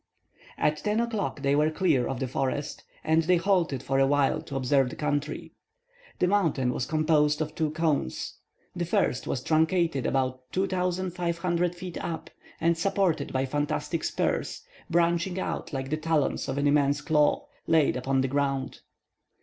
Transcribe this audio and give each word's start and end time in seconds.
At 0.57 0.77
10 0.77 0.99
o'clock 0.99 1.43
they 1.43 1.55
were 1.55 1.69
clear 1.69 2.07
of 2.07 2.19
the 2.19 2.27
forest, 2.27 2.83
and 3.03 3.21
they 3.21 3.37
halted 3.37 3.83
for 3.83 3.99
a 3.99 4.07
while 4.07 4.41
to 4.41 4.55
observe 4.55 4.89
the 4.89 4.95
country. 4.95 5.53
The 6.17 6.25
mountain 6.25 6.73
was 6.73 6.87
composed 6.87 7.39
of 7.39 7.53
two 7.53 7.69
cones. 7.69 8.39
The 8.75 8.85
first 8.87 9.27
was 9.27 9.43
truncated 9.43 10.07
about 10.07 10.51
2,500 10.53 11.75
feet 11.75 12.03
up, 12.03 12.31
and 12.59 12.75
supported 12.75 13.31
by 13.31 13.45
fantastic 13.45 14.03
spurs, 14.03 14.63
branching 14.89 15.39
out 15.39 15.71
like 15.71 15.91
the 15.91 15.97
talons 15.97 16.49
of 16.49 16.57
an 16.57 16.65
immense 16.65 16.99
claw, 16.99 17.45
laid 17.67 17.95
upon 17.95 18.21
the 18.21 18.27
ground. 18.27 18.79